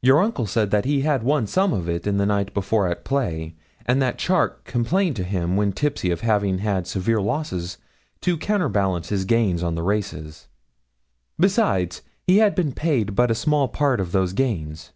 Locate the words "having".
6.20-6.58